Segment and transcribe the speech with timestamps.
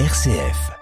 [0.00, 0.72] RCF.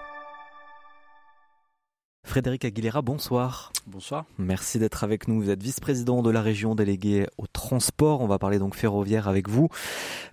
[2.25, 3.71] Frédéric Aguilera, bonsoir.
[3.85, 4.25] Bonsoir.
[4.39, 5.39] Merci d'être avec nous.
[5.39, 8.21] Vous êtes vice-président de la région délégué au transport.
[8.21, 9.69] On va parler donc ferroviaire avec vous,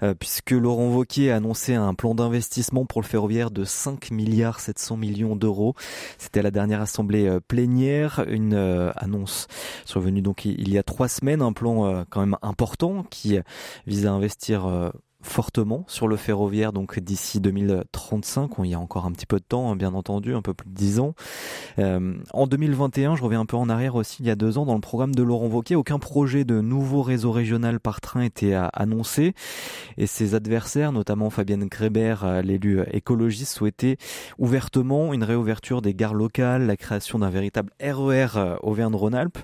[0.03, 4.61] euh, puisque Laurent Vauquier a annoncé un plan d'investissement pour le ferroviaire de 5 milliards
[4.61, 5.75] 700 millions d'euros.
[6.17, 9.47] C'était la dernière assemblée euh, plénière, une euh, annonce
[9.85, 13.39] survenue donc il y a trois semaines, un plan quand même important qui
[13.87, 14.91] vise à investir
[15.23, 19.45] fortement sur le ferroviaire donc d'ici 2035 on y a encore un petit peu de
[19.45, 21.15] temps hein, bien entendu un peu plus de 10 ans.
[21.79, 24.67] Euh, en 2021 je reviens un peu en arrière aussi il y a deux ans
[24.67, 28.55] dans le programme de Laurent Wauquiez aucun projet de nouveau réseau régional par train était
[28.73, 29.35] annoncé.
[29.97, 33.97] Et ses adversaires notamment Fabienne Greber euh, l'élu écologiste souhaitaient
[34.39, 39.39] ouvertement une réouverture des gares locales la création d'un véritable RER e Auvergne-Rhône-Alpes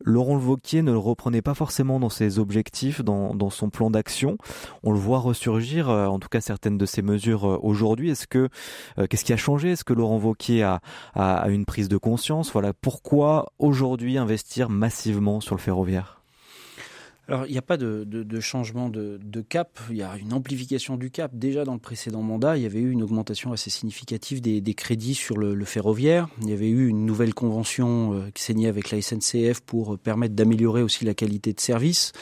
[0.00, 4.38] Laurent Wauquiez ne le reprenait pas forcément dans ses objectifs, dans, son plan d'action.
[4.82, 8.10] On le voit ressurgir, euh, en tout cas certaines de ses mesures euh, aujourd'hui.
[8.10, 8.48] Est-ce que
[8.98, 9.72] euh, qu'est-ce qui a changé?
[9.72, 10.80] Est-ce que Laurent Wauquiez a,
[11.14, 12.52] a, une prise de conscience?
[12.52, 16.17] Voilà, pourquoi aujourd'hui investir massivement sur le ferroviaire
[17.28, 21.10] alors, il n'y a pas de, changement de, cap, il y a une amplification du
[21.10, 21.30] cap.
[21.34, 25.14] Déjà dans le précédent mandat, il y avait eu une augmentation assez significative des, crédits
[25.14, 26.28] sur le, ferroviaire.
[26.40, 30.34] Il y avait eu une nouvelle convention euh, qui niée avec la SNCF pour permettre
[30.34, 32.12] d'améliorer aussi la qualité de service.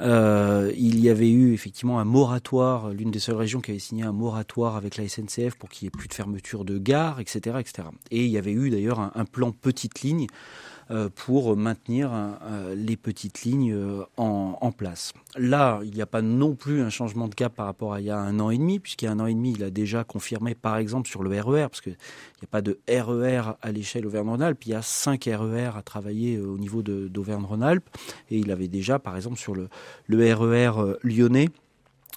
[0.00, 4.02] Euh, il y avait eu effectivement un moratoire, l'une des seules régions qui avait signé
[4.02, 7.58] un moratoire avec la SNCF pour qu'il n'y ait plus de fermeture de gare, etc.,
[7.60, 7.88] etc.
[8.10, 10.79] Et il y avait eu d'ailleurs un, un plan petite ligne euh,
[11.14, 15.12] pour maintenir euh, les petites lignes euh, en, place.
[15.36, 18.06] Là, il n'y a pas non plus un changement de cap par rapport à il
[18.06, 19.70] y a un an et demi, puisqu'il y a un an et demi, il a
[19.70, 23.50] déjà confirmé, par exemple, sur le RER, e parce qu'il n'y a pas de RER
[23.50, 27.88] e à l'échelle Auvergne-Rhône-Alpes, il y a cinq RER e à travailler au niveau d'Auvergne-Rhône-Alpes,
[28.30, 29.68] et il avait déjà, par exemple, sur le,
[30.06, 31.48] le RER lyonnais,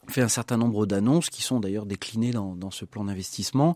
[0.08, 3.76] fait un certain nombre d'annonces qui sont d'ailleurs déclinées dans, ce plan d'investissement.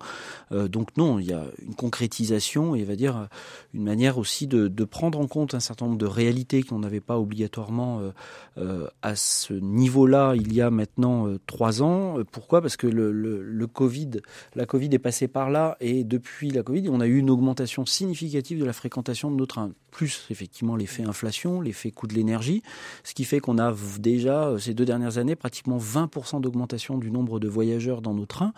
[0.51, 3.27] Euh, donc non, il y a une concrétisation et va dire
[3.73, 7.19] une manière aussi de, prendre en compte un certain nombre de réalités qu'on n'avait pas
[7.19, 8.11] obligatoirement euh,
[8.57, 12.17] euh, à ce niveau-là il y a maintenant trois ans.
[12.31, 12.61] Pourquoi?
[12.61, 17.17] Parce que la Covid est passée par là et depuis la Covid, on a eu
[17.17, 19.71] une augmentation significative de la fréquentation de nos trains.
[19.91, 22.63] Plus effectivement l'effet inflation, l'effet coût de l'énergie,
[23.03, 26.07] ce qui fait qu'on a déjà ces deux dernières années pratiquement 20
[26.39, 28.53] d'augmentation du nombre de voyageurs dans nos trains.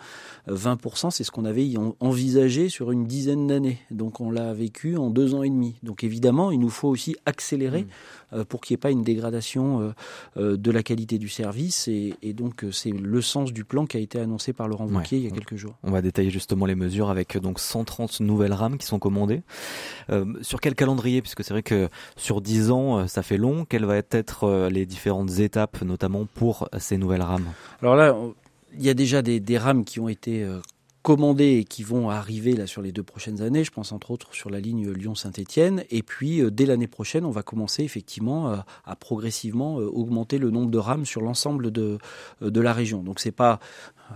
[0.48, 1.68] 20%, euh, c'est ce qu'on avait
[2.00, 3.78] envisagé sur une dizaine d'années.
[3.90, 5.76] Donc on l'a vécu en deux ans et demi.
[5.82, 8.36] Donc évidemment, il nous faut aussi accélérer mmh.
[8.36, 9.92] euh, pour qu'il n'y ait pas une dégradation
[10.36, 11.88] euh, de la qualité du service.
[11.88, 15.24] Et, donc c'est le sens du plan qui a été annoncé par Laurent Wauquiez il
[15.24, 15.74] y a quelques jours.
[15.82, 19.42] On va détailler justement les mesures avec donc 130 nouvelles rames qui sont commandées.
[20.42, 21.22] sur quel calendrier?
[21.22, 23.64] Puisque c'est vrai que sur 10 ans, ça fait long.
[23.64, 27.49] Quelles vont être les différentes étapes, notamment pour ces nouvelles rames?
[27.82, 28.14] Alors là,
[28.76, 30.60] il y a déjà des, rames qui ont été euh,
[31.02, 33.64] commandées et qui vont arriver là sur les deux prochaines années.
[33.64, 35.84] Je pense entre autres sur la ligne Lyon-Saint-Étienne.
[35.90, 40.50] Et puis euh, dès l'année prochaine, on va commencer effectivement euh, à progressivement augmenter le
[40.50, 41.98] nombre de rames sur l'ensemble de,
[42.40, 43.02] de la région.
[43.02, 43.60] Donc c'est pas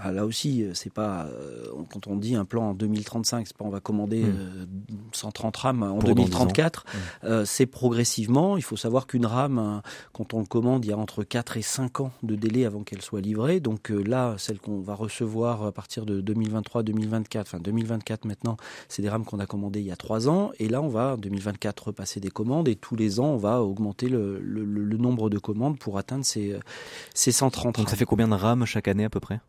[0.03, 3.57] ah, là aussi, euh, c'est pas euh, quand on dit un plan en 2035, c'est
[3.57, 4.25] pas on va commander
[5.13, 5.57] 130 hmm.
[5.57, 6.85] euh, rames en 2034.
[7.23, 7.45] Hmm.
[7.45, 8.57] c'est progressivement.
[8.57, 9.83] Il faut savoir qu'une rame, hein,
[10.13, 12.83] quand on le commande, il y a entre 4 et 5 ans de délai avant
[12.83, 13.61] qu'elle soit livrée.
[13.61, 18.57] Donc là, celle qu'on va recevoir à partir de 2023-2024, enfin 2024 maintenant,
[18.89, 20.51] c'est des rames qu'on a commandées il y a 3 ans.
[20.59, 23.63] Et là, on va en 2024 repasser des commandes et tous les ans, on va
[23.63, 24.41] augmenter le,
[24.99, 26.59] nombre de commandes pour atteindre ces,
[27.15, 27.77] ces 130.
[27.77, 29.41] Donc ça fait combien de rames chaque année à peu près?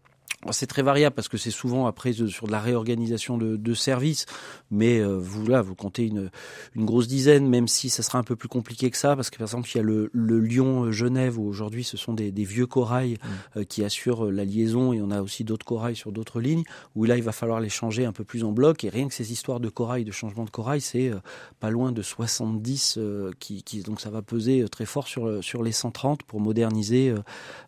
[0.51, 4.25] C'est très variable parce que c'est souvent après sur de la réorganisation de, de services,
[4.71, 6.29] mais euh, vous là vous comptez une,
[6.75, 9.37] une grosse dizaine, même si ça sera un peu plus compliqué que ça, parce que
[9.37, 12.67] par exemple il y a le, le Lyon-Genève où aujourd'hui ce sont des, des vieux
[12.67, 13.59] corails mmh.
[13.59, 16.63] euh, qui assurent la liaison et on a aussi d'autres corails sur d'autres lignes
[16.95, 19.13] où là il va falloir les changer un peu plus en bloc et rien que
[19.13, 21.19] ces histoires de corail, de changement de corail, c'est euh,
[21.59, 22.99] pas loin de 70
[23.39, 27.13] qui, qui, donc ça va peser très fort sur sur les 130 pour moderniser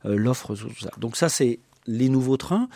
[0.03, 0.55] l'offre.
[0.99, 2.69] Donc ça c'est les nouveaux trains.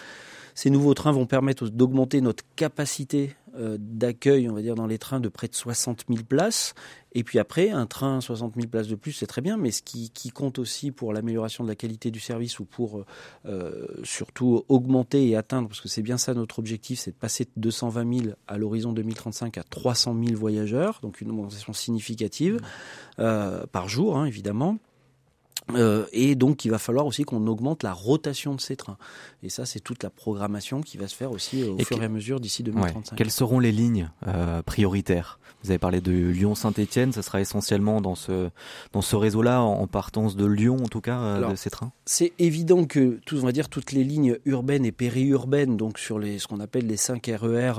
[0.56, 4.98] Ces nouveaux trains vont permettre d'augmenter notre capacité euh, d'accueil, on va dire, dans les
[4.98, 6.74] trains de près de 60 000 places.
[7.14, 9.82] Et puis après, un train 60 000 places de plus, c'est très bien, mais ce
[9.82, 13.04] qui, compte aussi pour l'amélioration de la qualité du service ou pour
[13.46, 17.44] euh, surtout augmenter et atteindre, parce que c'est bien ça notre objectif, c'est de passer
[17.44, 22.58] de 220 000 à l'horizon 2035 à 300 000 voyageurs, donc une augmentation significative
[23.20, 24.78] euh, par jour, hein, évidemment
[25.76, 28.98] Euh, et donc, il va falloir aussi qu'on augmente la rotation de ces trains.
[29.44, 32.10] Et ça, c'est toute la programmation qui va se faire aussi au fur et à
[32.10, 33.16] mesure d'ici 2035.
[33.16, 35.40] Quelles seront les lignes euh, prioritaires?
[35.64, 38.50] Vous avez parlé de Lyon-Saint-Étienne, ce sera essentiellement dans ce,
[38.94, 41.92] dans ce réseau-là, en, partance de Lyon en tout cas, euh, de ces trains?
[42.06, 46.18] C'est évident que, tout, on va dire, toutes les lignes urbaines et périurbaines, donc sur
[46.18, 47.74] les, ce qu'on appelle les 5 RER,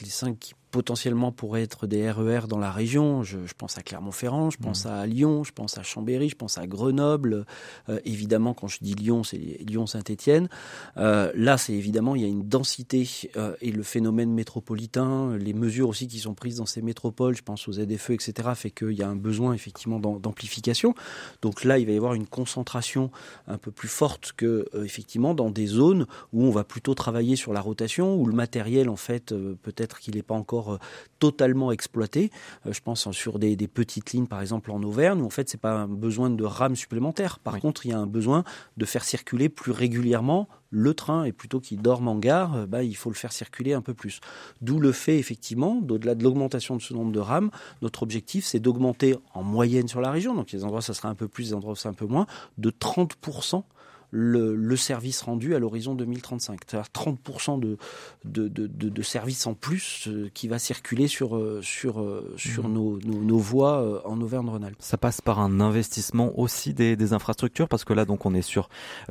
[0.00, 3.22] les 5 qui potentiellement pourraient être des RER dans la région.
[3.22, 4.88] Je, pense à Clermont-Ferrand, je pense mmh.
[4.88, 7.46] à Lyon, je pense à Chambéry, je pense à Grenoble.
[7.88, 10.48] Euh, évidemment, quand je dis Lyon, c'est Lyon-Saint-Étienne.
[10.96, 15.54] Euh, là, c'est évidemment, il y a une densité euh, et le phénomène métropolitain, les
[15.54, 18.92] mesures aussi qui sont prises dans ces métropoles, je pense aux ZFE, etc., fait qu'il
[18.92, 20.94] y a un besoin effectivement d'amplification.
[21.42, 23.10] Donc là, il va y avoir une concentration
[23.46, 27.52] un peu plus forte que effectivement dans des zones où on va plutôt travailler sur
[27.52, 30.78] la rotation, où le matériel, en fait, peut-être qu'il n'est pas encore euh,
[31.18, 32.30] totalement exploité.
[32.66, 35.60] Euh, je pense sur des, petites lignes, par exemple en Auvergne, où en fait, c'est
[35.60, 37.38] pas un besoin de rames supplémentaires.
[37.38, 38.44] Par contre, il y a un besoin
[38.76, 42.82] de faire circuler plus régulièrement le train et plutôt qu'il dorme en gare, euh, bah,
[42.82, 44.20] il faut le faire circuler un peu plus.
[44.60, 47.50] D'où le fait effectivement, au-delà de l'augmentation de ce nombre de rames,
[47.80, 51.14] notre objectif c'est d'augmenter en moyenne sur la région, donc les endroits ça sera un
[51.14, 52.26] peu plus, les endroits ça un peu moins,
[52.58, 53.62] de 30%
[54.10, 56.60] le, service rendu à l'horizon 2035.
[56.66, 57.76] C'est-à-dire 30% de,
[58.24, 62.68] de, de, de, services en plus euh, qui va circuler sur, euh, sur, euh, sur
[62.68, 62.72] mmh.
[62.72, 64.76] nos, nos, voies en Auvergne-Rhône-Alpes.
[64.78, 68.42] Ça passe par un investissement aussi des, des, infrastructures parce que là, donc, on est
[68.42, 68.68] sur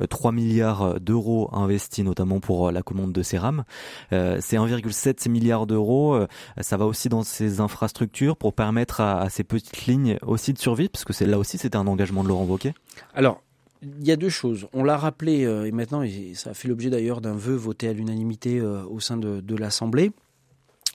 [0.08, 3.64] 3 milliards d'euros investis notamment pour la commande de ces rames.
[4.10, 6.26] c'est 1,7 milliard d'euros.
[6.60, 10.58] Ça va aussi dans ces infrastructures pour permettre à, à, ces petites lignes aussi de
[10.58, 12.74] survivre parce que c'est là aussi c'était un engagement de Laurent Wauquiez?
[13.14, 13.42] Alors
[13.82, 14.66] il y a deux choses.
[14.72, 16.04] On l'a rappelé, euh, et maintenant,
[16.34, 20.12] ça a fait l'objet d'ailleurs d'un vœu voté à l'unanimité euh, au sein de l'Assemblée.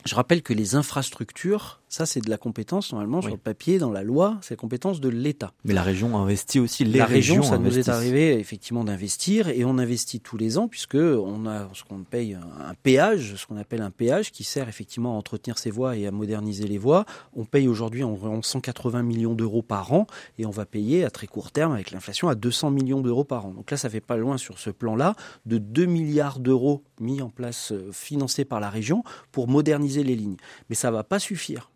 [0.06, 3.92] Je rappelle que les infrastructures, ça c'est de la compétence normalement sur le papier, dans
[3.92, 5.54] la loi, c'est la compétence de l'État.
[5.63, 6.86] Mais la région investit aussi.
[6.86, 10.68] Les la région, ça nous est arrivé effectivement d'investir et on investit tous les ans
[10.68, 14.68] puisque on a ce qu'on paye un péage, ce qu'on appelle un péage qui sert
[14.69, 17.06] effectivement à entretenir ces voies et à moderniser les voies.
[17.36, 20.07] On paye aujourd'hui environ 180 millions d'euros par an
[20.39, 23.46] et on va payer à très court terme avec l'inflation à 200 millions d'euros par
[23.46, 23.51] an.
[23.51, 25.13] Donc là, ça fait pas loin sur ce plan-là
[25.46, 30.16] de 2 milliards d'euros mis en place, euh, financés par la région pour moderniser les
[30.16, 30.38] lignes.
[30.69, 31.69] Mais ça va pas suffire.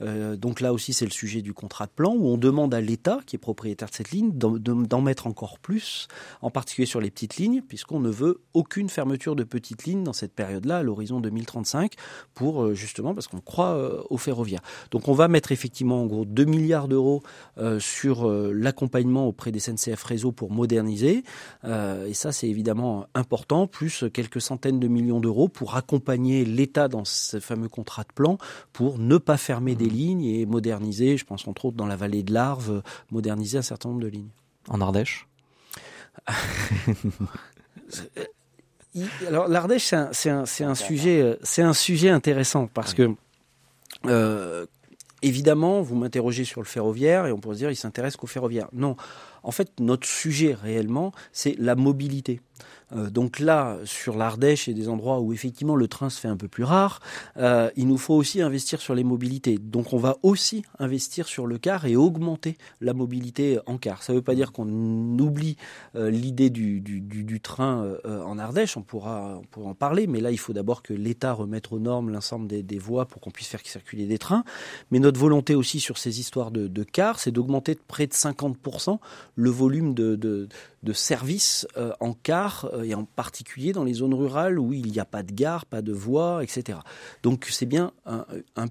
[0.00, 2.80] Euh, donc là aussi, c'est le sujet du contrat de plan où on demande à
[2.80, 6.08] l'État, qui est propriétaire de cette ligne, d'en mettre encore plus,
[6.40, 10.12] en particulier sur les petites lignes, puisqu'on ne veut aucune fermeture de petites lignes dans
[10.12, 11.94] cette période-là, à l'horizon 2035,
[12.34, 14.60] pour euh, justement parce qu'on croit euh, au ferroviaire.
[14.90, 17.22] Donc on va mettre effectivement en gros 2 milliards d'euros
[17.78, 21.22] sur l'accompagnement auprès des SNCF Réseau pour moderniser,
[21.64, 27.04] et ça c'est évidemment important, plus quelques centaines de millions d'euros pour accompagner l'État dans
[27.04, 28.38] ce fameux contrat de plan
[28.72, 32.22] pour ne pas fermer des lignes et moderniser, je pense entre autres dans la vallée
[32.22, 34.30] de l'Arve, moderniser un certain nombre de lignes.
[34.68, 35.26] En Ardèche?
[39.26, 43.14] Alors l'Ardèche, c'est un, un, sujet, c'est un sujet intéressant parce que
[44.06, 44.66] euh,
[45.22, 48.68] évidemment, vous m'interrogez sur le ferroviaire et on pourrait se dire il s'intéresse qu'au ferroviaire.
[48.72, 48.96] Non,
[49.42, 52.40] en fait, notre sujet réellement, c'est la mobilité.
[52.94, 56.36] Euh, donc là, sur l'Ardèche et des endroits où effectivement le train se fait un
[56.36, 57.00] peu plus rare,
[57.36, 59.58] euh, il nous faut aussi investir sur les mobilités.
[59.58, 64.02] Donc on va aussi investir sur le car et augmenter la mobilité en car.
[64.02, 64.68] Ça ne veut pas dire qu'on
[65.18, 65.56] oublie
[65.96, 66.82] euh, l'idée du,
[67.42, 71.72] train en Ardèche, on pourra, en parler, mais là il faut d'abord que l'État remette
[71.72, 74.44] aux normes l'ensemble des, des, voies pour qu'on puisse faire circuler des trains.
[74.90, 78.12] Mais notre volonté aussi sur ces histoires de, de cars, c'est d'augmenter de près de
[78.12, 78.98] 50%
[79.34, 80.48] le volume de, de,
[80.82, 81.66] de services
[82.00, 85.32] en car et en particulier dans les zones rurales où il n'y a pas de
[85.32, 86.78] gare, pas de voie, etc.
[87.22, 88.22] Donc c'est bien un,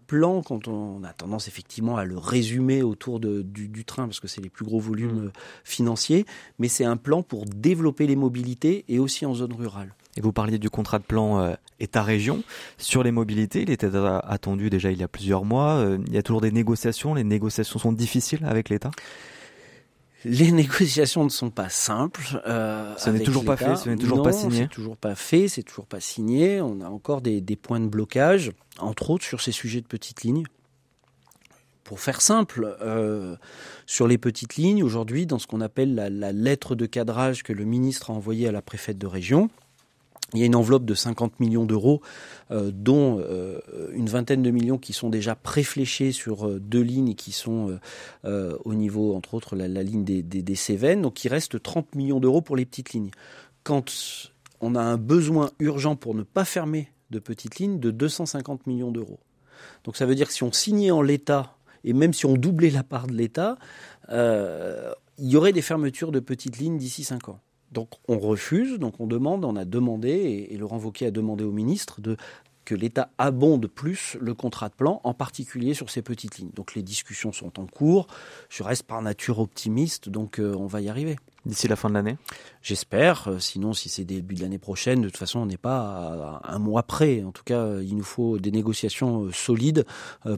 [0.08, 4.27] plan quand on a tendance effectivement à le résumer autour de, du, train parce que
[4.27, 5.25] c'est les plus gros volumes mmh.
[5.27, 5.32] euh,
[5.63, 6.25] financiers,
[6.60, 9.94] mais c'est un plan pour développer les mobilités et aussi en zone rurale.
[10.18, 12.44] Et vous parliez du contrat de plan euh, État-région.
[12.77, 13.89] Sur les mobilités, il était
[14.24, 15.75] attendu déjà il y a plusieurs mois.
[15.75, 17.13] Euh, il y a toujours des négociations.
[17.13, 18.91] Les négociations sont difficiles avec l'État?
[20.24, 22.42] Les négociations ne sont pas simples.
[22.46, 24.63] Euh, ce n'est toujours pas fait, ce n'est toujours pas signé.
[24.63, 26.62] C'est toujours pas fait, c'est toujours pas signé.
[26.62, 30.44] On a encore des, points de blocage, entre autres sur ces sujets de petites lignes.
[31.84, 33.36] Pour faire simple, euh,
[33.86, 37.51] sur les petites lignes, aujourd'hui, dans ce qu'on appelle la, la lettre de cadrage que
[37.51, 39.50] le ministre a envoyée à la préfète de région,
[40.34, 42.02] il y a une enveloppe de 50 millions d'euros,
[42.52, 43.60] euh, dont euh,
[43.94, 47.80] une vingtaine de millions qui sont déjà préfléchés sur euh, deux lignes qui sont
[48.24, 51.02] au niveau, entre autres, la, ligne des, des, Cévennes.
[51.02, 53.12] Donc il reste 30 millions d'euros pour les petites lignes.
[53.64, 53.92] Quand
[54.60, 58.92] on a un besoin urgent pour ne pas fermer de petites lignes, de 250 millions
[58.92, 59.20] d'euros.
[59.84, 62.70] Donc ça veut dire que si on signait en l'état, et même si on doublait
[62.70, 63.58] la part de l'État,
[64.10, 67.40] il y aurait des fermetures de petites lignes d'ici 5 ans.
[67.72, 71.51] Donc on refuse, donc on demande, on a demandé, et, Laurent Wauquiez a demandé au
[71.51, 72.18] ministre de
[72.65, 76.51] que l'État abonde plus le contrat de plan, en particulier sur ces petites lignes.
[76.53, 78.08] Donc les discussions sont en cours.
[78.50, 81.15] Je reste par nature optimiste, donc euh, on va y arriver.
[81.46, 82.18] D'ici la fin de l'année?
[82.62, 83.27] J'espère.
[83.27, 86.53] Euh, sinon, si c'est début de l'année prochaine, de toute façon, on n'est pas à
[86.53, 87.24] un mois près.
[87.24, 89.86] En tout cas, euh, il nous faut des négociations solides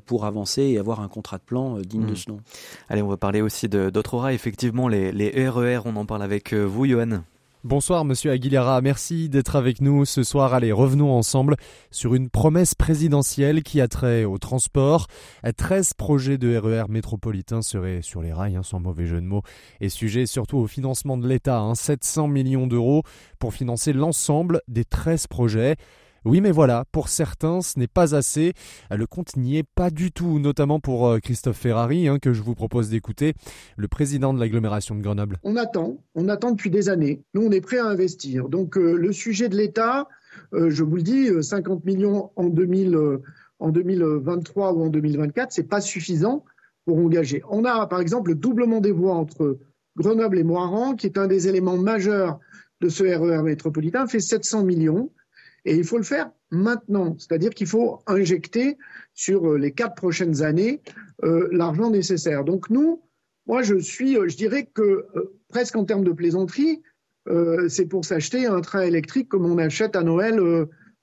[0.05, 2.15] pour avancer et avoir un contrat de plan digne de hmm.
[2.15, 2.39] ce nom.
[2.87, 4.29] Allez, on va parler aussi d'autres.
[4.29, 7.23] Effectivement, les, les RER, on en parle avec vous, Johan.
[7.65, 10.53] Bonsoir Monsieur Aguilera, merci d'être avec nous ce soir.
[10.53, 11.55] Allez, revenons ensemble
[11.91, 15.07] sur une promesse présidentielle qui a trait au transport.
[15.55, 19.25] 13 projets de RER e métropolitains seraient sur les rails, hein, sans mauvais jeu de
[19.25, 19.43] mots,
[19.79, 23.03] et sujet surtout au financement de l'État, 700 hein, millions d'euros
[23.39, 25.77] pour financer l'ensemble des 13 projets.
[26.25, 28.53] Oui, mais voilà, pour certains, ce n'est pas assez.
[28.89, 32.41] Le compte n'y est pas du tout, notamment pour euh, Christophe Ferrari, hein, que je
[32.41, 33.33] vous propose d'écouter,
[33.75, 35.37] le président de l'agglomération de Grenoble.
[35.43, 37.23] On attend, on attend depuis des années.
[37.33, 38.47] Nous, on est prêt à investir.
[38.47, 40.07] Donc, euh, le sujet de l'État,
[40.53, 42.97] euh, je vous le dis, 50 millions en, 2000,
[43.59, 46.45] en 2023 ou en 2024, c'est pas suffisant
[46.85, 47.43] pour engager.
[47.49, 49.57] On a, par exemple, le doublement des voies entre
[49.97, 52.39] Grenoble et Moiran, qui est un des éléments majeurs
[52.81, 55.11] de ce RER e métropolitain, fait 700 millions.
[55.65, 58.77] Et il faut le faire maintenant, c'est-à-dire qu'il faut injecter
[59.13, 60.81] sur euh, les quatre prochaines années
[61.23, 62.43] euh, l'argent nécessaire.
[62.43, 63.01] Donc nous,
[63.47, 65.05] moi je suis, euh, je dirais que
[65.49, 66.81] presque en termes de plaisanterie,
[67.69, 70.41] c'est pour s'acheter un train électrique comme on achète à Noël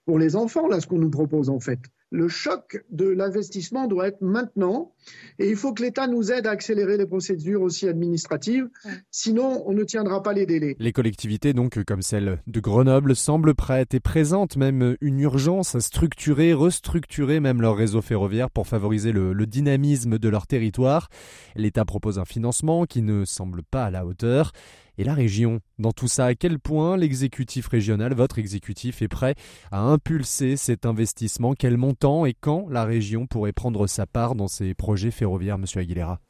[0.04, 1.78] pour les enfants, là ce qu'on nous propose en fait
[2.10, 4.92] le choc de l'investissement doit être maintenant
[5.38, 8.68] et il faut que l'État nous aide à accélérer les procédures aussi administratives,
[9.10, 10.76] sinon on ne tiendra pas les délais.
[10.78, 15.80] Les collectivités, donc comme celle de Grenoble, semblent prêtes et présentent même une urgence à
[15.80, 21.08] structurer, restructurer même leur réseau ferroviaire pour favoriser le, le dynamisme de leur territoire.
[21.54, 24.52] L'État propose un financement qui ne semble pas à la hauteur
[25.00, 25.60] et la région.
[25.78, 29.34] Dans tout ça, à quel point l'exécutif régional, votre exécutif, est prêt
[29.72, 31.54] à impulser cet investissement?
[31.54, 35.80] Quel montant et quand la région pourrait prendre sa part dans ces projets ferroviaires, Monsieur
[35.80, 36.20] Aguilera?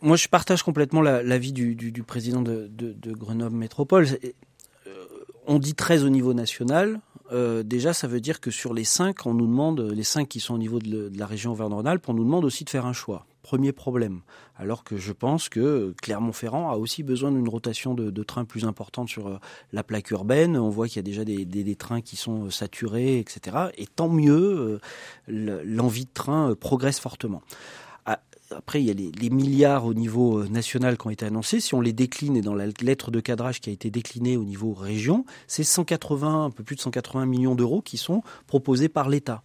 [0.00, 2.70] Moi, je partage complètement l'avis du, président de,
[3.12, 4.06] Grenoble Métropole.
[4.86, 5.04] Euh,
[5.46, 7.00] on dit 13 au niveau national.
[7.32, 10.38] Euh, déjà, ça veut dire que sur les 5, on nous demande, les 5 qui
[10.38, 13.26] sont au niveau de, la région Auvergne-Rhône-Alpes, on nous demande aussi de faire un choix.
[13.48, 14.20] Premier problème.
[14.58, 19.08] Alors que je pense que Clermont-Ferrand a aussi besoin d'une rotation de, trains plus importante
[19.08, 19.38] sur euh,
[19.72, 20.58] la plaque urbaine.
[20.58, 23.68] On voit qu'il y a déjà des, trains qui sont euh, saturés, etc.
[23.78, 24.78] Et tant mieux,
[25.28, 27.40] euh, l'envie de train progresse fortement.
[28.04, 31.60] Ah, après, il y a les, milliards au niveau national qui ont été annoncés.
[31.60, 34.44] Si on les décline, et dans la lettre de cadrage qui a été déclinée au
[34.44, 39.08] niveau région, c'est 180, un peu plus de 180 millions d'euros qui sont proposés par
[39.08, 39.42] l'État.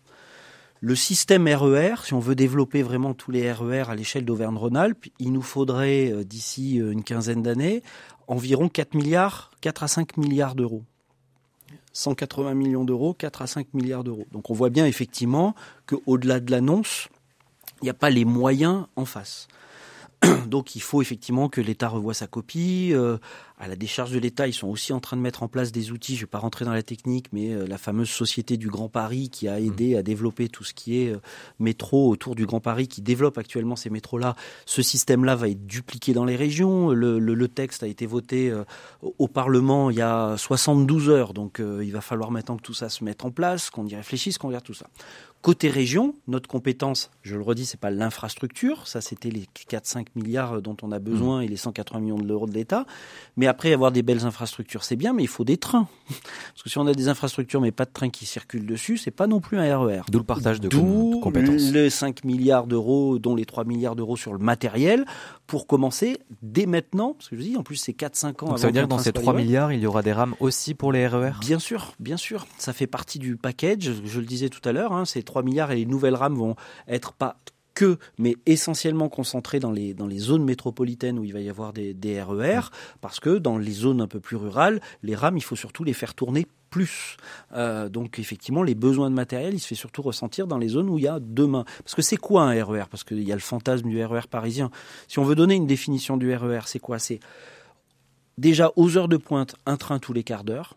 [0.85, 4.25] Le système RER, e si on veut développer vraiment tous les RER e à l'échelle
[4.25, 7.81] d'Auvergne-Rhône-Alpes, il nous faudrait euh, d'ici euh, une quinzaine d'années
[8.27, 10.83] environ 4 milliards, 4 à 5 milliards d'euros.
[11.93, 14.27] 180 millions d'euros, 4 à 5 milliards d'euros.
[14.33, 17.07] Donc on voit bien effectivement qu'au-delà de l'annonce,
[17.81, 19.47] il n'y a pas les moyens en face.
[20.47, 22.91] Donc il faut effectivement que l'État revoie sa copie.
[22.93, 23.17] Euh,
[23.59, 25.91] à la décharge de l'État, ils sont aussi en train de mettre en place des
[25.91, 26.15] outils.
[26.15, 28.89] Je ne vais pas rentrer dans la technique, mais euh, la fameuse société du Grand
[28.89, 29.97] Paris qui a aidé mmh.
[29.97, 31.21] à développer tout ce qui est euh,
[31.59, 34.35] métro autour du Grand Paris, qui développe actuellement ces métros-là.
[34.65, 36.89] Ce système-là va être dupliqué dans les régions.
[36.89, 38.53] Le, texte a été voté
[39.01, 42.87] au Parlement il y a 72 heures, donc il va falloir maintenant que tout ça
[42.87, 44.87] se mette en place, qu'on y réfléchisse, qu'on regarde tout ça.
[45.43, 50.61] Côté région, notre compétence, je le redis, c'est pas l'infrastructure, ça c'était les 4-5 milliards
[50.61, 51.43] dont on a besoin mmh.
[51.43, 52.85] et les 180 millions d'euros de l'État.
[53.35, 55.89] Mais après, avoir des belles infrastructures, c'est bien, mais il faut des trains.
[56.07, 59.11] Parce que si on a des infrastructures mais pas de trains qui circulent dessus, c'est
[59.11, 60.03] pas non plus un RER.
[60.09, 60.69] D'où le partage de
[61.21, 61.73] compétences.
[61.73, 65.03] Les 5 milliards d'euros, dont les 3 milliards d'euros sur le matériel,
[65.53, 67.13] pour commencer dès maintenant.
[67.13, 68.47] Parce que je dis, en plus, c'est 4-5 ans.
[68.47, 70.73] Donc ça veut dire que dans ces 3 milliards, il y aura des rames aussi
[70.73, 72.47] pour les RER Bien sûr, bien sûr.
[72.57, 73.91] Ça fait partie du package.
[74.03, 76.55] Je le disais tout à l'heure, hein, ces 3 milliards et les nouvelles rames vont
[76.87, 77.37] être pas
[77.75, 81.71] que, mais essentiellement concentrées dans les, dans les zones métropolitaines où il va y avoir
[81.71, 82.61] des, des RER,
[82.99, 85.93] parce que dans les zones un peu plus rurales, les rames, il faut surtout les
[85.93, 87.17] faire tourner plus.
[87.53, 90.89] Euh, donc effectivement, les besoins de matériel, il se fait surtout ressentir dans les zones
[90.89, 91.65] où il y a demain.
[91.83, 94.71] Parce que c'est quoi un RER Parce qu'il y a le fantasme du RER parisien.
[95.07, 96.97] Si on veut donner une définition du RER, c'est quoi?
[96.97, 97.19] C'est
[98.39, 100.75] déjà aux heures de pointe, un train tous les quarts d'heure,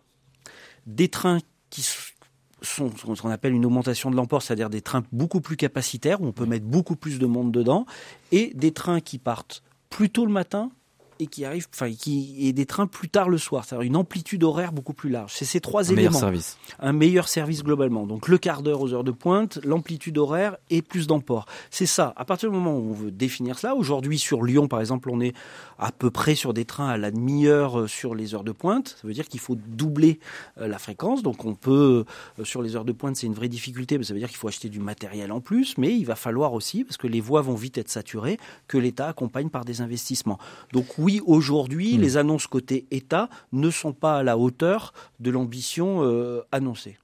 [0.85, 1.39] des trains
[1.71, 6.21] qui sont ce qu'on appelle une augmentation de l'emport, c'est-à-dire des trains beaucoup plus capacitaires,
[6.21, 7.87] où on peut mettre beaucoup plus de monde dedans,
[8.33, 10.71] et des trains qui partent plus tôt le matin,
[11.19, 14.45] et qui arrivent, enfin, qui et des trains plus tard le soir, c'est-à-dire une amplitude
[14.45, 15.33] horaire beaucoup plus large.
[15.35, 16.11] C'est ces trois Un éléments.
[16.11, 16.59] meilleur service.
[16.79, 18.07] Un meilleur service globalement.
[18.07, 21.47] Donc le quart d'heure aux heures de pointe, l'amplitude horaire et plus d'emport.
[21.71, 22.13] C'est ça.
[22.17, 25.21] À partir du moment où on veut définir cela, aujourd'hui sur Lyon par exemple, on
[25.21, 25.35] est
[25.79, 28.97] à peu près sur des trains à la demi-heure euh, sur les heures de pointe.
[29.01, 30.19] Ça veut dire qu'il faut doubler
[30.61, 31.23] euh, la fréquence.
[31.23, 32.05] Donc on peut
[32.39, 33.97] euh, sur les heures de pointe, c'est une vraie difficulté.
[33.99, 36.53] que Ça veut dire qu'il faut acheter du matériel en plus, mais il va falloir
[36.53, 40.39] aussi parce que les voies vont vite être saturées que l'État accompagne par des investissements.
[40.73, 42.01] Donc oui, aujourd'hui, Mmh.
[42.01, 46.97] les annonces côté État ne sont pas à la hauteur de l'ambition euh, annoncée.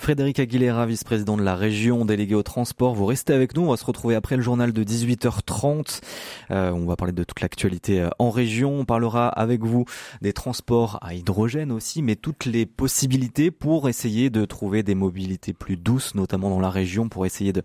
[0.00, 2.94] Frédéric Aguilera, vice-président de la région, délégué au transport.
[2.94, 3.64] Vous restez avec nous.
[3.64, 6.00] On va se retrouver après le journal de 18h30.
[6.50, 8.80] Euh, on va parler de toute l'actualité euh, en région.
[8.80, 9.84] On parlera avec vous
[10.22, 15.52] des transports à hydrogène aussi, mais toutes les possibilités pour essayer de trouver des mobilités
[15.52, 17.62] plus douces, notamment dans la région, pour essayer de,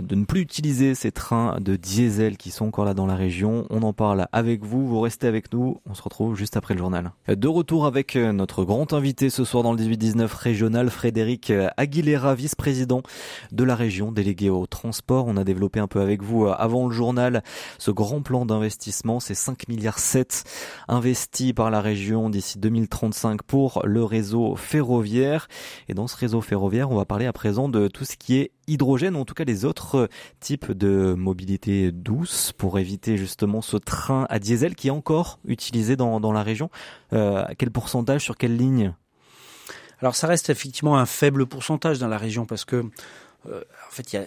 [0.00, 3.66] de ne plus utiliser ces trains de diesel qui sont encore là dans la région.
[3.70, 4.86] On en parle avec vous.
[4.86, 5.80] Vous restez avec nous.
[5.90, 7.10] On se retrouve juste après le journal.
[7.26, 11.70] De retour avec euh, notre grand invité ce soir dans le 18-19 régional, Frédéric euh,
[11.76, 13.02] Aguilera, vice-président
[13.52, 15.26] de la région, délégué au transport.
[15.26, 17.42] On a développé un peu avec vous euh, avant le journal
[17.78, 20.44] ce grand plan d'investissement, c'est 5 milliards 7
[20.88, 25.48] investis par la région d'ici 2035 pour le réseau ferroviaire.
[25.88, 28.52] Et dans ce réseau ferroviaire, on va parler à présent de tout ce qui est
[28.66, 30.08] hydrogène, ou en tout cas les autres
[30.40, 35.96] types de mobilité douce pour éviter justement ce train à diesel qui est encore utilisé
[35.96, 36.70] dans, la région.
[37.12, 38.94] Euh, quel pourcentage, sur quelle ligne?
[40.04, 42.84] Alors ça reste effectivement un faible pourcentage dans la région parce que
[43.48, 44.26] euh, en fait il y a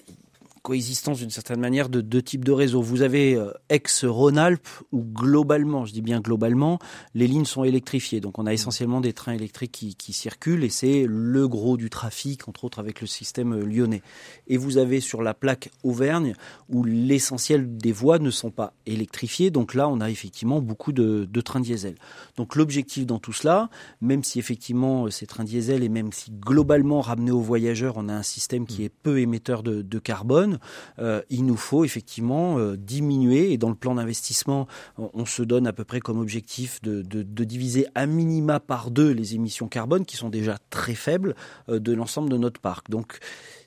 [0.68, 2.82] coexistence d'une certaine manière de deux types de réseaux.
[2.82, 6.78] Vous avez euh, ex-Rhône-Alpes où globalement, je dis bien globalement,
[7.16, 8.20] les lignes sont électrifiées.
[8.20, 11.90] Donc on a essentiellement des trains électriques qui, qui circulent et c'est le gros du
[11.90, 14.02] trafic, entre autres avec le système euh, lyonnais.
[14.48, 16.34] Et vous avez sur la plaque Auvergne
[16.68, 19.52] où l'essentiel des voies ne sont pas électrifiées.
[19.52, 21.96] Donc là, on a effectivement beaucoup de, de trains diesel.
[22.36, 23.70] Donc l'objectif dans tout cela,
[24.02, 28.10] même si effectivement euh, ces trains diesel et même si globalement ramené aux voyageurs, on
[28.10, 30.57] a un système qui est peu émetteur de, de carbone,
[31.00, 33.52] euh, il nous faut effectivement euh, diminuer.
[33.52, 37.02] Et dans le plan d'investissement, on, se donne à peu près comme objectif de,
[37.44, 41.36] diviser à minima par deux les émissions carbone, qui sont déjà très faibles,
[41.70, 42.90] euh, de l'ensemble de notre parc.
[42.90, 43.20] Donc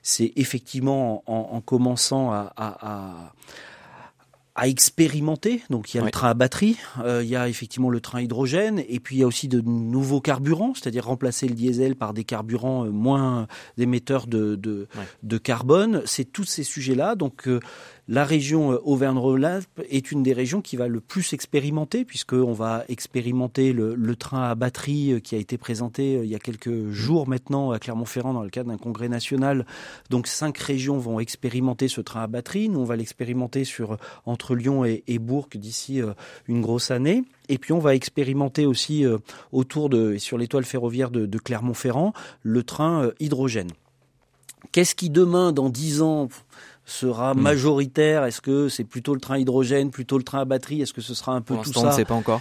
[0.02, 3.32] c'est effectivement en, en, commençant à
[4.54, 5.62] à expérimenter.
[5.70, 6.08] Donc il y a oui.
[6.08, 9.18] le train à batterie, euh, il y a effectivement le train hydrogène, et puis il
[9.20, 13.46] y a aussi de nouveaux carburants, c'est-à-dire remplacer le diesel par des carburants euh, moins
[13.78, 16.02] émetteurs de, de carbone.
[16.04, 17.14] C'est tous ces sujets-là.
[17.14, 17.60] Donc euh,
[18.10, 23.72] la région Auvergne-Rhône-Alpes est une des régions qui va le plus expérimenter, puisqu'on va expérimenter
[23.72, 27.78] le, train à batterie qui a été présenté il y a quelques jours maintenant à
[27.78, 29.64] Clermont-Ferrand dans le cadre d'un congrès national.
[30.10, 32.68] Donc cinq régions vont expérimenter ce train à batterie.
[32.68, 33.96] Nous, on va l'expérimenter sur
[34.26, 36.00] entre Lyon et, Bourg d'ici
[36.48, 37.22] une grosse année.
[37.48, 39.04] Et puis on va expérimenter aussi
[39.52, 43.70] autour de sur l'étoile ferroviaire de Clermont-Ferrand le train hydrogène.
[44.72, 46.28] Qu'est-ce qui demain, dans dix ans,
[46.90, 47.40] sera Hmm.
[47.40, 48.24] majoritaire?
[48.24, 50.82] Est-ce que c'est plutôt le train hydrogène, plutôt le train à batterie?
[50.82, 52.40] Est-ce que ce sera un peu Pour tout ça on ne sait pas encore.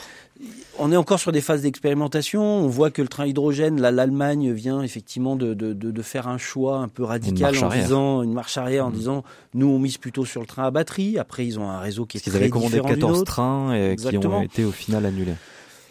[0.77, 2.41] On est encore sur des phases d'expérimentation.
[2.41, 6.38] On voit que le train hydrogène, là, l'Allemagne vient effectivement de, de, de, faire un
[6.38, 7.83] choix un peu radical en arrière.
[7.83, 8.93] disant une marche arrière, en Mmh.
[8.93, 11.19] disant nous on mise plutôt sur le train à batterie.
[11.19, 13.31] Après ils ont un réseau qui est Ils très avaient commandé différent du 14 nôtre.
[13.31, 15.33] trains et qui ont été au final annulés.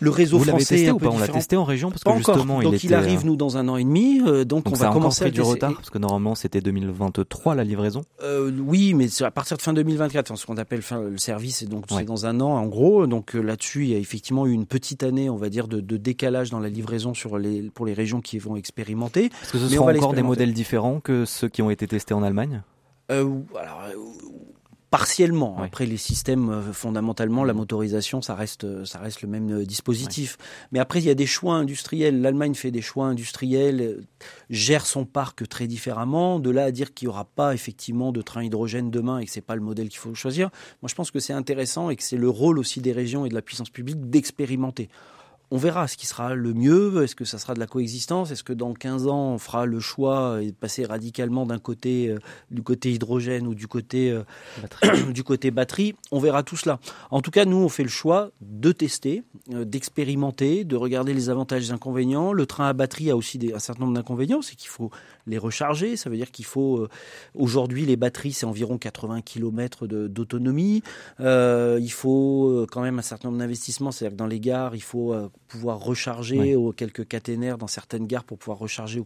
[0.01, 1.13] Le réseau Vous français est testé un ou peu pas?
[1.13, 2.35] On l'a testé en région parce que Pas encore.
[2.37, 2.87] justement donc il était.
[2.87, 4.21] il arrive nous dans un an et demi.
[4.27, 6.35] euh, donc, donc on ça va a commencer pris à du retard parce que normalement
[6.35, 8.03] c'était 2023 la livraison.
[8.23, 11.19] Euh, oui, mais c'est à partir de fin 2024, hein, ce qu'on appelle fin, le
[11.19, 11.99] service, et donc Ouais.
[11.99, 13.07] c'est dans un an en gros.
[13.07, 15.81] Donc euh, là-dessus, il y a effectivement eu une petite année, on va dire, de,
[15.81, 19.27] de décalage dans la livraison sur les, pour les régions qui vont expérimenter.
[19.43, 22.15] Est-ce que ce Mais va encore des modèles différents que ceux qui ont été testés
[22.15, 22.63] en Allemagne?
[23.11, 23.25] Euh,
[23.59, 23.95] alors, euh,
[24.91, 25.59] partiellement.
[25.59, 29.65] Après, les systèmes, euh, fondamentalement, la motorisation, ça reste, euh, ça reste le même euh,
[29.65, 30.39] dispositif.
[30.73, 32.21] Mais après, il y a des choix industriels.
[32.21, 34.01] L'Allemagne fait des choix industriels,
[34.51, 36.41] gère son parc très différemment.
[36.41, 39.31] De là à dire qu'il n'y aura pas effectivement de train hydrogène demain et que
[39.31, 40.51] c'est pas le modèle qu'il faut choisir.
[40.83, 43.29] Moi, je pense que c'est intéressant et que c'est le rôle aussi des régions et
[43.29, 44.89] de la puissance publique d'expérimenter.
[45.51, 47.03] On verra ce qui sera le mieux?
[47.03, 48.31] Est-ce que ça sera de la coexistence?
[48.31, 52.19] Est-ce que dans 15 ans, on fera le choix de passer radicalement d'un côté, euh,
[52.51, 54.25] du côté hydrogène ou du côté, euh,
[55.13, 55.95] du côté batterie?
[56.13, 56.81] On verra tout cela.
[57.11, 61.31] En tout cas, nous, on fait le choix de tester, euh, d'expérimenter, de regarder les
[61.31, 62.33] avantages et les inconvénients.
[62.35, 64.43] Le train à batterie a aussi des, un certain nombre d'inconvénients.
[64.43, 64.91] C'est qu'il faut
[65.29, 65.97] les recharger.
[65.97, 66.79] Ça veut dire qu'il faut...
[66.79, 66.89] euh,
[67.35, 70.83] Aujourd'hui, les batteries, c'est environ 80 km d'autonomie.
[71.21, 73.91] Euh, il faut euh, quand même un certain nombre d'investissements.
[73.93, 75.15] C'est-à-dire que dans les gares, il faut
[75.49, 79.03] pouvoir recharger quelques caténaires dans certaines gares pour pouvoir recharger.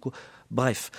[0.51, 0.91] Bref,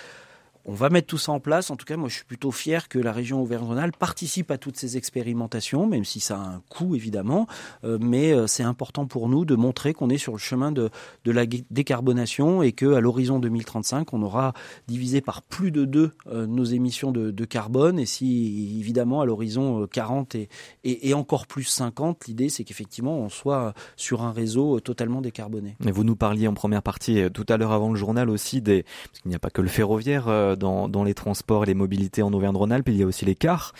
[0.66, 1.70] on va mettre tout ça en place.
[1.70, 4.76] En tout cas, moi, je suis plutôt fier que la région Auvergne-Rhône-Alpes participe à toutes
[4.76, 7.46] ces expérimentations, même si ça a un coût, évidemment.
[7.84, 10.90] Euh, mais euh, c'est important pour nous de montrer qu'on est sur le chemin de,
[11.24, 14.54] de la décarbonation et qu'à l'horizon 2035, on aura
[14.88, 17.98] divisé par plus de deux euh, nos émissions de, de, carbone.
[17.98, 20.48] Et si, évidemment, à l'horizon 40 et,
[20.84, 25.76] et, encore plus 50, l'idée, c'est qu'effectivement, on soit sur un réseau totalement décarboné.
[25.86, 28.82] Et vous nous parliez en première partie, tout à l'heure avant le journal aussi, des...
[28.82, 32.32] parce qu'il n'y a pas que le ferroviaire dans, les transports et les mobilités en
[32.32, 32.88] Auvergne-Rhône-Alpes.
[32.88, 33.72] Il y a aussi les cars,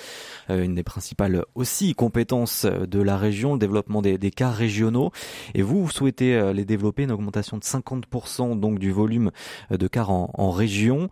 [0.51, 5.11] euh, une des principales aussi compétences de la région, le développement des, cars régionaux.
[5.55, 9.31] Et vous, vous souhaitez euh, les développer, une augmentation de 50% donc du volume
[9.73, 11.09] euh, de cars en, région.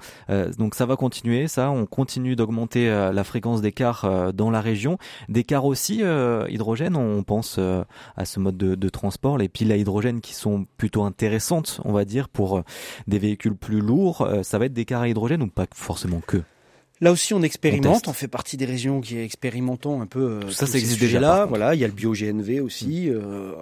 [0.58, 1.70] donc ça va continuer, ça.
[1.70, 4.98] On continue d'augmenter la fréquence des cars dans la région.
[5.28, 6.02] Des cars aussi
[6.48, 10.66] hydrogène, on pense à ce mode de, de transport, les piles à hydrogène qui sont
[10.76, 12.62] plutôt intéressantes, on va dire, pour
[13.06, 14.28] des véhicules plus lourds.
[14.42, 16.42] Ça va être des cars à hydrogène ou pas forcément que.
[17.00, 18.06] Là aussi, on expérimente.
[18.06, 20.20] On, fait partie des régions qui expérimentons un peu.
[20.20, 21.18] Euh, ça, ça existe déjà.
[21.18, 23.08] Là, voilà, il y a le bio-GNV aussi.
[23.10, 23.14] Mm.
[23.14, 23.52] Euh,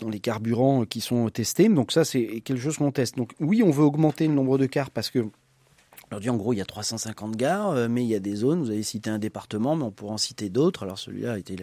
[0.00, 1.68] dans les carburants qui sont testés.
[1.68, 3.16] Donc ça, c'est quelque chose qu'on teste.
[3.16, 5.24] Donc oui, on veut augmenter le nombre de cars parce que
[6.10, 8.62] Aujourd'hui, en gros, il y a 350 gares, euh, mais il y a des zones.
[8.62, 10.84] Vous avez cité un département, mais on pourrait en citer d'autres.
[10.84, 11.56] Alors celui-là a été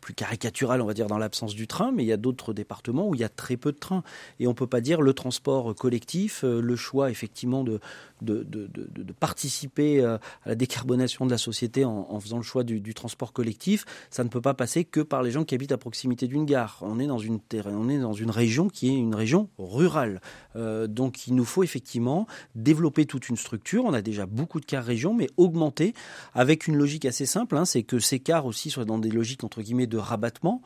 [0.00, 3.06] plus caricatural, on va dire, dans l'absence du train, mais il y a d'autres départements
[3.06, 4.02] où il y a très peu de trains.
[4.40, 7.78] Et on ne peut pas dire le transport collectif, le choix effectivement de,
[8.22, 13.32] de, participer euh, à la décarbonation de la société en, faisant le choix du, transport
[13.32, 16.44] collectif, ça ne peut pas passer que par les gens qui habitent à proximité d'une
[16.44, 16.78] gare.
[16.82, 20.20] On est dans une, on est dans une région qui est une région rurale.
[20.56, 23.84] Euh, donc il nous faut effectivement développer toute une structure.
[23.84, 25.94] On a déjà beaucoup de cars régions, mais augmenter
[26.34, 29.44] avec une logique assez simple, hein, c'est que ces cars aussi soient dans des logiques
[29.44, 30.62] entre guillemets de rabattement.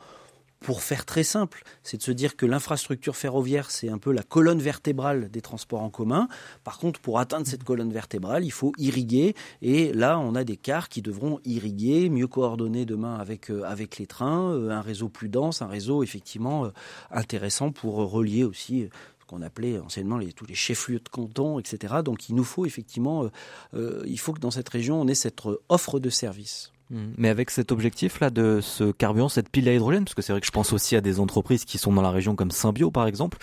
[0.59, 4.23] Pour faire très simple, c'est de se dire que l'infrastructure ferroviaire, c'est un peu la
[4.23, 6.27] colonne vertébrale des transports en commun.
[6.63, 9.35] Par contre, pour atteindre cette colonne vertébrale, il faut irriguer.
[9.61, 13.97] Et là, on a des cars qui devront irriguer, mieux coordonner demain avec, euh, avec
[13.97, 16.69] les trains, euh, un réseau plus dense, un réseau effectivement euh,
[17.11, 18.89] intéressant pour relier aussi
[19.19, 21.97] ce qu'on appelait anciennement les, tous les chefs-lieux de canton, etc.
[22.03, 23.29] Donc il nous faut effectivement,
[23.73, 26.71] il faut que dans cette région, on ait cette offre de services.
[26.89, 26.97] Mm.
[27.17, 30.41] Mais avec cet objectif-là de ce carburant, cette pile à hydrogène, parce que c'est vrai
[30.41, 33.07] que je pense aussi à des entreprises qui sont dans la région comme Symbio par
[33.07, 33.37] exemple,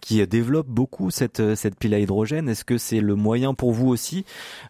[0.00, 2.48] qui développent beaucoup cette, cette pile à hydrogène.
[2.48, 4.24] Est-ce que c'est le moyen pour vous aussi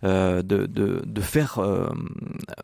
[0.04, 1.88] euh, de, de, de, faire euh,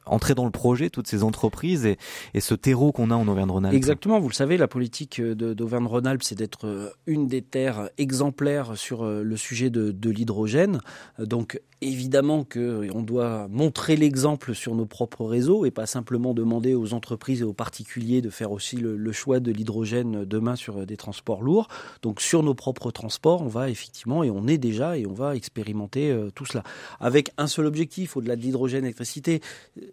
[0.06, 1.98] entrer dans le projet toutes ces entreprises et,
[2.40, 3.76] ce terreau qu'on a en Auvergne-Rhône-Alpes?
[3.76, 9.04] Exactement, vous le savez, la politique d'Auvergne-Rhône-Alpes, c'est d'être euh, une des terres exemplaires sur
[9.04, 10.80] euh, le sujet de, de l'hydrogène.
[11.18, 16.92] Donc évidemment qu'on doit montrer l'exemple sur nos propres réseaux et pas simplement demander aux
[16.92, 21.42] entreprises et aux particuliers de faire aussi le, choix de l'hydrogène demain sur des transports
[21.42, 21.68] lourds.
[22.02, 25.34] Donc sur nos propres transports, on va effectivement, et on est déjà, et on va
[25.34, 26.62] expérimenter euh, tout cela.
[27.00, 29.40] Avec un seul objectif, au-delà de l'hydrogène électricité,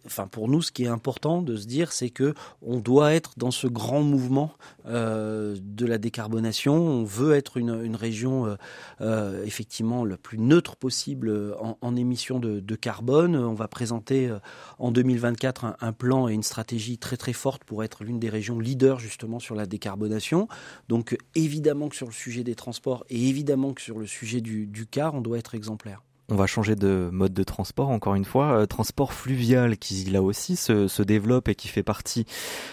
[0.06, 3.32] enfin pour nous, ce qui est important de se dire, c'est que on doit être
[3.38, 4.54] dans ce grand mouvement
[4.88, 6.76] euh, de la décarbonation.
[6.76, 8.56] On veut être une, région euh,
[9.02, 13.36] euh effectivement le plus neutre possible en, en, émissions de, carbone.
[13.36, 14.40] On va présenter euh,
[14.80, 18.60] en 2024 un, plan et une stratégie très très forte pour être l'une des régions
[18.60, 20.48] leaders justement sur la décarbonation.
[20.90, 24.88] Donc évidemment que sur le sujet des transports et évidemment que sur le sujet du
[24.90, 26.02] car, on doit être exemplaire.
[26.30, 28.60] On va changer de mode de transport encore une fois.
[28.60, 32.26] Euh, transport fluvial qui là aussi se, développe et qui fait partie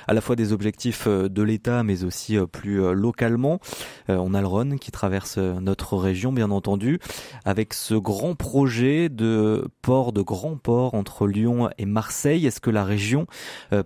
[0.09, 3.61] à la fois des objectifs euh, de l'État mais aussi euh, plus localement.
[4.09, 6.99] on a le Rhône qui traverse notre région bien entendu
[7.45, 12.47] avec ce grand projet de port, de grand port entre Lyon et Marseille.
[12.47, 13.27] Est-ce que la région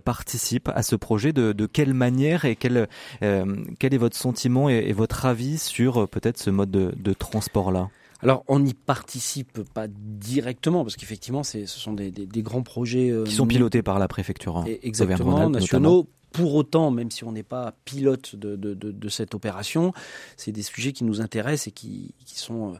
[0.03, 2.87] participe à ce projet de, quelle manière et quel,
[3.21, 7.89] est votre sentiment et, votre avis sur peut-être ce mode de, de transport là
[8.21, 12.11] alors, on n'y participe pas directement, parce qu'effectivement, ce sont des,
[12.43, 13.09] grands projets...
[13.09, 14.57] Euh, qui sont pilotés par la préfecture.
[14.57, 16.07] Hein, exactement, nationaux.
[16.31, 19.93] Pour autant, même si on n'est pas pilote de, cette opération,
[20.37, 22.73] c'est des sujets qui nous intéressent et qui, qui sont...
[22.73, 22.77] Euh,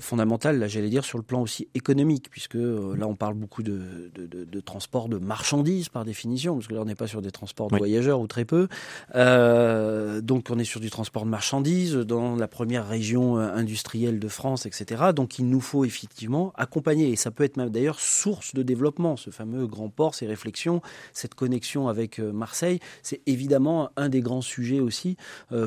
[0.00, 3.62] fondamentale, là j'allais dire, sur le plan aussi économique, puisque euh, là on parle beaucoup
[3.62, 7.22] de, de, de, transport de marchandises par définition, parce que là on n'est pas sur
[7.22, 8.68] des transports de voyageurs ou très peu.
[9.14, 14.18] Euh, donc on est sur du transport de marchandises dans la première région euh, industrielle
[14.18, 15.12] de France, etc.
[15.14, 19.16] Donc il nous faut effectivement accompagner, et ça peut être même d'ailleurs source de développement,
[19.16, 24.42] ce fameux grand port, ces réflexions, cette connexion avec Marseille, c'est évidemment un des grands
[24.42, 25.16] sujets aussi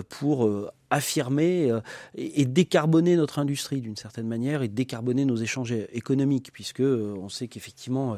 [0.10, 0.50] pour
[0.94, 1.72] affirmer
[2.16, 7.48] et, décarboner notre industrie d'une certaine manière et décarboner nos échanges économiques, puisque on sait
[7.48, 8.18] qu'effectivement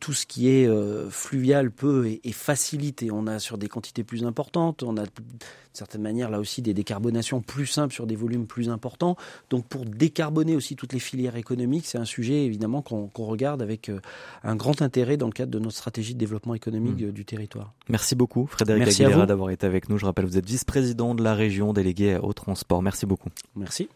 [0.00, 0.68] tout ce qui est
[1.10, 3.02] fluvial peut et, et facilite.
[3.02, 5.04] Et on a sur des quantités plus importantes, on a
[5.70, 9.16] d'une certaine manière, là aussi, des décarbonations plus simples sur des volumes plus importants.
[9.50, 13.88] Donc, pour décarboner aussi toutes les filières économiques, c'est un sujet, évidemment, qu'on regarde avec
[13.88, 14.00] euh,
[14.42, 17.12] un grand intérêt dans le cadre de notre stratégie de développement économique mmh.
[17.12, 17.72] du territoire.
[17.88, 19.96] Merci beaucoup, Frédéric Aguilera, d'avoir été avec nous.
[19.96, 21.72] Je rappelle, vous êtes vice-président de la région
[22.08, 22.82] au transport.
[22.82, 23.30] Merci beaucoup.
[23.56, 23.88] Merci.